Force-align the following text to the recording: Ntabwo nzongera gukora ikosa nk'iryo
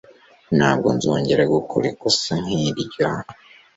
Ntabwo 0.57 0.87
nzongera 0.97 1.43
gukora 1.55 1.85
ikosa 1.93 2.33
nk'iryo 2.43 3.07